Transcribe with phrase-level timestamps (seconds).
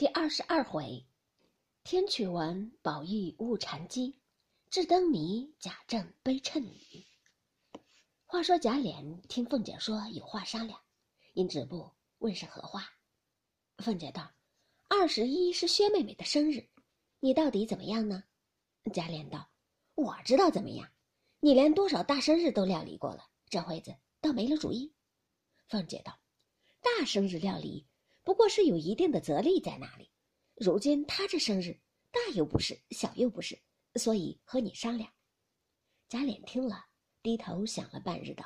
[0.00, 1.04] 第二十二回，
[1.84, 4.18] 天曲文，宝玉误禅机，
[4.70, 7.04] 智灯谜，贾政悲谶语。
[8.24, 10.80] 话说贾琏听凤姐说有话商量，
[11.34, 12.88] 因止步问是何话。
[13.76, 14.32] 凤姐道
[14.88, 16.66] ：“二十一是薛妹妹的生日，
[17.18, 18.24] 你到底怎么样呢？”
[18.94, 19.50] 贾琏道
[19.96, 20.90] ：“我知道怎么样，
[21.40, 24.94] 你连多少大生日都料理过了，这会子倒没了主意。”
[25.68, 26.18] 凤姐道
[26.80, 27.86] ：“大生日料理。”
[28.30, 30.08] 不过是有一定的责力在那里，
[30.54, 31.80] 如今他这生日，
[32.12, 33.60] 大又不是，小又不是，
[33.96, 35.12] 所以和你商量。
[36.08, 36.86] 贾琏听了，
[37.24, 38.44] 低头想了半日，道：“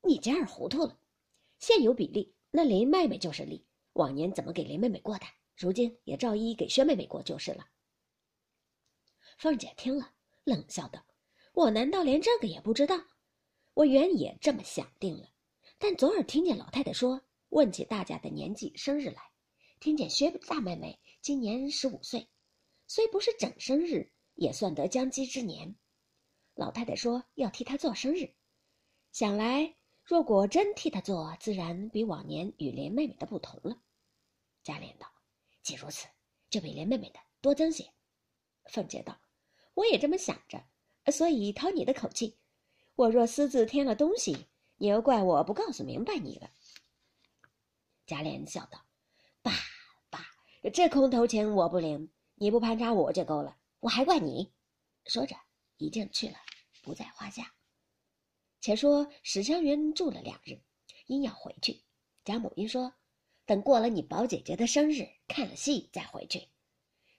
[0.00, 0.98] 你今儿糊涂了，
[1.58, 3.66] 现有比例，那林妹妹就是例。
[3.92, 7.66] 往年怎么给林妹妹过的，如今也照一给薛妹妹过就是了。”
[9.36, 11.04] 凤姐听了，冷笑道
[11.52, 12.98] ：“我难道连这个也不知道？
[13.74, 15.28] 我原也这么想定了，
[15.76, 17.20] 但昨儿听见老太太说。”
[17.52, 19.20] 问起大家的年纪、生日来，
[19.78, 22.26] 听见薛大妹妹今年十五岁，
[22.86, 25.76] 虽不是整生日，也算得将笄之年。
[26.54, 28.34] 老太太说要替她做生日，
[29.12, 33.82] 想来若果真替她做，自然比往年与莲妹妹的不同了。
[34.62, 35.06] 贾琏道
[35.62, 36.08] ：“既如此，
[36.48, 37.84] 就比莲妹妹的多增些。”
[38.72, 39.20] 凤姐道
[39.74, 40.64] ：“我也这么想着，
[41.12, 42.38] 所以讨你的口气。
[42.94, 44.46] 我若私自添了东西，
[44.78, 46.50] 你又怪我不告诉明白你了。”
[48.12, 48.84] 贾琏笑道
[49.40, 49.52] ：“爸
[50.10, 50.26] 爸，
[50.70, 54.52] 这空头钱我不领，你不盘查我就够了，我还怪你。”
[55.08, 55.34] 说着，
[55.78, 56.36] 已经去了，
[56.82, 57.54] 不在话下。
[58.60, 60.60] 且说史湘云住了两日，
[61.06, 61.80] 因要回去。
[62.22, 62.92] 贾母因说
[63.46, 66.46] ：“等过了你宝姐姐的生日，看了戏再回去。”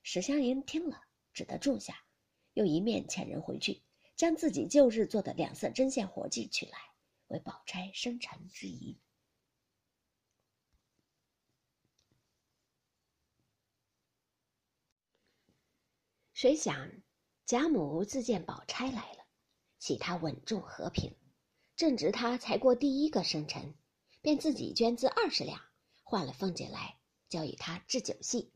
[0.04, 1.02] 史湘云听了，
[1.34, 2.06] 只得住下，
[2.54, 3.82] 又一面遣人回去，
[4.16, 6.78] 将自己旧日做的两色针线活计取来，
[7.30, 8.96] 为宝钗生辰之仪。
[16.34, 16.90] 谁想，
[17.46, 19.20] 贾母自见宝钗来了，
[19.78, 21.16] 喜她稳重和平，
[21.76, 23.76] 正值她才过第一个生辰，
[24.20, 25.62] 便自己捐资二十两，
[26.02, 26.98] 换了凤姐来，
[27.30, 28.52] 交与她置酒戏。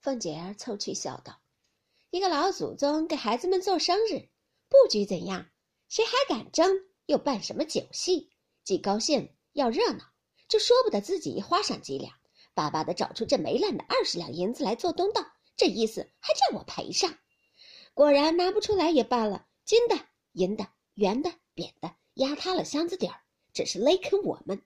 [0.00, 1.40] 凤姐儿凑去笑道
[2.10, 4.28] ：“一个老祖宗给孩子们做生日，
[4.68, 5.50] 布局怎样？
[5.88, 6.70] 谁还敢争？
[7.06, 8.30] 又办什么酒戏？
[8.62, 10.04] 既高兴要热闹，
[10.46, 12.14] 就说不得自己花上几两，
[12.54, 17.16] 巴巴的找出这没烂的二十两银子来做东道。”这意思还叫我赔上，
[17.94, 19.46] 果然拿不出来也罢了。
[19.64, 19.96] 金的、
[20.32, 23.20] 银的、圆的、扁的，压塌了箱子底儿，
[23.52, 24.62] 只是勒坑我们。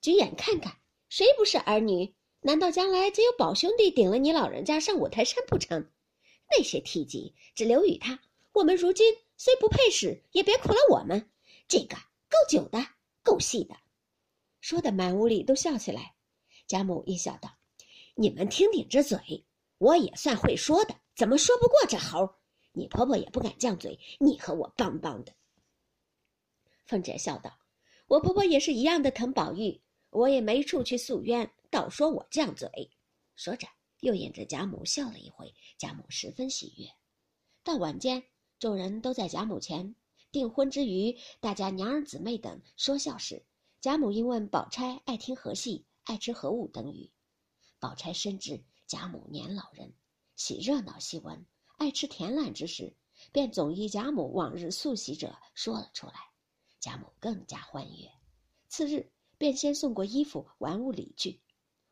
[0.00, 2.14] 举眼看看，谁不是儿女？
[2.42, 5.90] 难道将来只有宝兄弟顶了你老人家上五台山不成？
[6.50, 8.18] 那些梯级只留与他。
[8.52, 11.30] 我们如今虽不配使，也别苦了我们。
[11.68, 12.86] 这个够久的，
[13.22, 13.76] 够细的。
[14.60, 16.14] 说的满屋里都笑起来。
[16.66, 17.56] 贾母一笑道
[18.14, 19.44] ：“你们听听这嘴。”
[19.80, 22.34] 我也算会说的，怎么说不过这猴？
[22.72, 25.32] 你婆婆也不敢犟嘴，你和我棒棒的。
[26.84, 27.58] 凤姐笑道
[28.06, 29.80] ：“我婆婆也是一样的疼宝玉，
[30.10, 32.90] 我也没处去诉冤，倒说我犟嘴。”
[33.36, 33.66] 说着，
[34.00, 35.54] 又引着贾母笑了一回。
[35.78, 36.86] 贾母十分喜悦。
[37.64, 38.22] 到晚间，
[38.58, 39.94] 众人都在贾母前
[40.30, 43.42] 订婚之余，大家娘儿姊妹等说笑时，
[43.80, 47.10] 贾母因问宝钗爱听何戏，爱吃何物等语，
[47.78, 48.62] 宝钗深知。
[48.90, 49.94] 贾母年老人，
[50.34, 51.46] 喜热闹戏文，
[51.78, 52.92] 爱吃甜烂之食，
[53.30, 56.14] 便总依贾母往日素喜者说了出来。
[56.80, 58.10] 贾母更加欢悦。
[58.66, 61.40] 次日便先送过衣服、玩物礼去。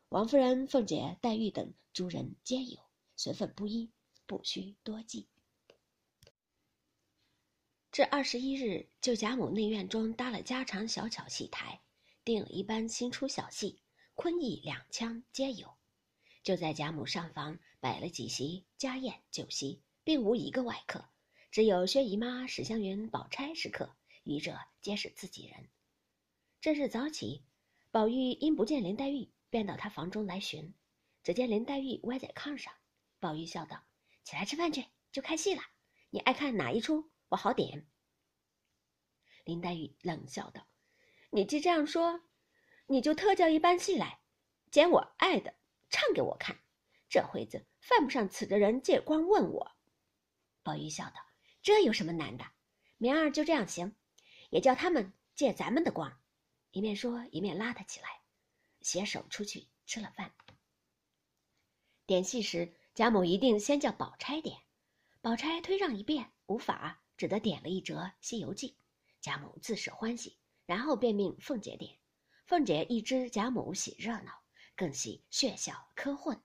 [0.09, 2.77] 王夫人、凤姐、黛玉等诸人皆有，
[3.15, 3.89] 随份不一，
[4.25, 5.29] 不需多记。
[7.93, 11.79] 至二十一日，就贾母内院中搭了家常小巧戏台，
[12.25, 13.81] 定了一班新出小戏，
[14.15, 15.78] 昆弋两腔皆有。
[16.41, 21.09] 就在贾母上房摆了几席家宴酒席，并无一个外客，
[21.51, 25.69] 只有薛姨妈、史湘云、宝钗是客，余者皆是自己人。
[26.61, 27.43] 这日早起，
[27.91, 30.73] 宝玉因不见林黛玉，便到她房中来寻，
[31.23, 32.73] 只见林黛玉歪在炕上。
[33.19, 33.83] 宝玉笑道
[34.23, 35.61] ：“起来吃饭去，就开戏了。
[36.09, 37.85] 你爱看哪一出，我好点。”
[39.43, 40.65] 林黛玉冷笑道
[41.31, 42.21] ：“你既这样说，
[42.87, 44.21] 你就特叫一班戏来，
[44.71, 45.55] 拣我爱的。”
[45.89, 46.57] 唱给我看，
[47.09, 49.71] 这会子犯不上此的人借光问我。
[50.63, 51.15] 宝玉笑道
[51.61, 52.45] ：“这有什么难的？
[52.97, 53.95] 明儿就这样行，
[54.49, 56.19] 也叫他们借咱们的光。”
[56.71, 58.21] 一面说，一面拉他起来，
[58.81, 60.31] 携手出去吃了饭。
[62.05, 64.61] 点戏时，贾母一定先叫宝钗点，
[65.21, 68.69] 宝钗推让一遍无法，只得点了一折《西游记》。
[69.21, 71.97] 贾母自是欢喜，然后便命凤姐点。
[72.45, 74.41] 凤姐一知贾母喜热闹。
[74.79, 76.41] 更喜血笑科混，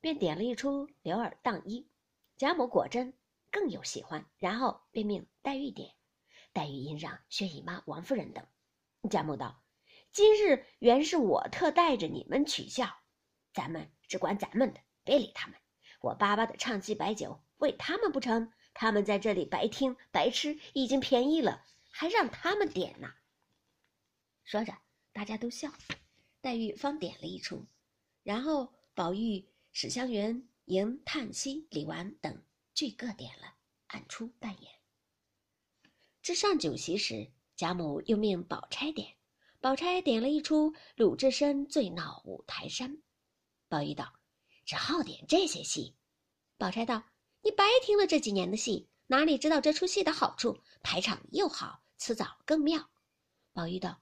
[0.00, 1.82] 便点了一出《刘尔当衣》，
[2.36, 3.16] 贾母果真
[3.52, 5.94] 更有喜欢，然后便命黛玉点，
[6.52, 8.44] 黛玉因让薛姨妈、王夫人等。
[9.08, 9.62] 贾母道
[10.10, 12.92] ：“今日原是我特带着你们取笑，
[13.52, 15.56] 咱们只管咱们的，别理他们。
[16.00, 18.52] 我巴巴的唱戏摆酒，为他们不成？
[18.72, 23.14] 他们在这里白听白吃，已经便宜了，还让他们点呢。”
[24.42, 24.76] 说着，
[25.12, 25.70] 大家都笑。
[26.44, 27.64] 黛玉方点了一出，
[28.22, 32.42] 然后宝玉、史湘云、迎、叹息、李纨等
[32.74, 33.54] 俱各点了，
[33.86, 34.70] 暗出扮演。
[36.20, 37.32] 至上酒席时。
[37.56, 39.14] 贾母又命宝钗点，
[39.60, 43.00] 宝钗点了一出鲁智深醉闹五台山。
[43.68, 44.12] 宝玉道
[44.66, 45.94] ：“只好点这些戏。”
[46.58, 47.04] 宝钗道
[47.42, 50.58] ：“你白听了这几年的戏，哪里知道这出戏的好处？
[50.82, 52.90] 排场又好，词藻更妙。”
[53.54, 54.00] 宝玉道：“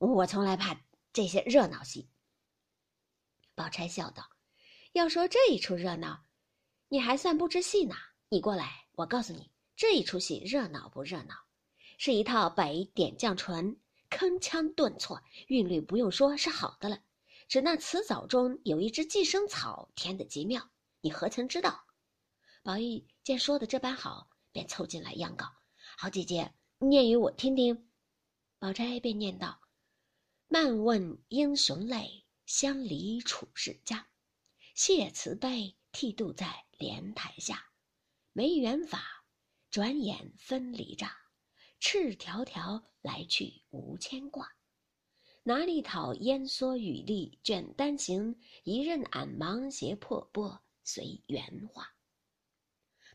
[0.00, 0.74] 我从来怕
[1.18, 2.08] 这些热闹戏。”
[3.56, 4.30] 宝钗笑道
[4.94, 6.24] ：“要说这一出热闹，
[6.86, 7.96] 你还算不知戏呢。
[8.28, 11.34] 你过来，我告诉你，这一出戏热闹不热闹？”
[11.98, 17.02] 是一套北点将唇，铿锵顿挫，韵律不用说是好的了。
[17.48, 21.84] 只那词藻中有一只寄生草，填得极妙，你何曾知道？
[22.62, 25.46] 宝玉见说的这般好，便凑进来央告
[25.98, 27.90] ：“好姐姐，念与我听听。”
[28.60, 29.60] 宝钗便念道
[30.50, 34.08] ：“漫问英雄泪，相离处世家。
[34.74, 37.70] 谢慈悲，剃度在莲台下。
[38.32, 39.26] 没缘法，
[39.68, 41.14] 转眼分离乍。”
[41.80, 44.48] 赤条条来去无牵挂，
[45.42, 48.40] 哪里讨烟蓑雨笠卷单行？
[48.64, 51.94] 一任俺芒鞋破钵随缘化。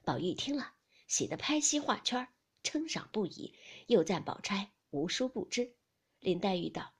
[0.04, 0.76] 宝玉听了，
[1.08, 2.28] 喜得拍膝画圈，
[2.62, 3.56] 称赏不已，
[3.88, 5.76] 又赞宝钗无书不知。
[6.20, 6.94] 林黛玉道：“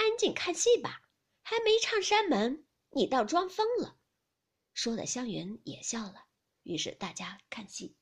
[0.00, 1.02] 安静看戏吧，
[1.42, 3.98] 还没唱山门，你倒装疯了。”
[4.72, 6.24] 说的香云也笑了，
[6.62, 7.98] 于是大家看戏。